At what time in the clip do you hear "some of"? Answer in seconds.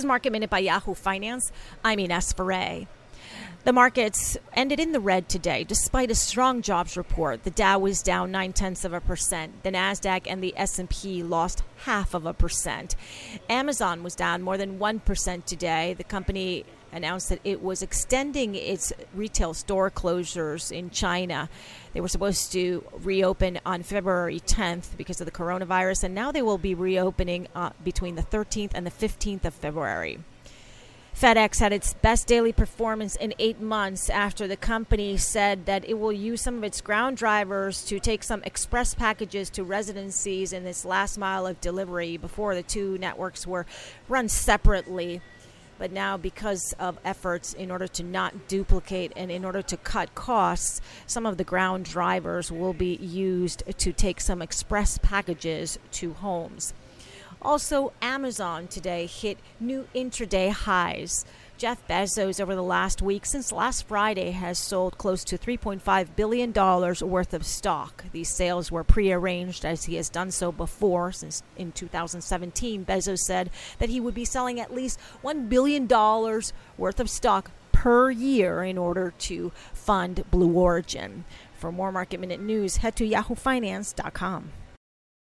36.40-36.64, 51.06-51.38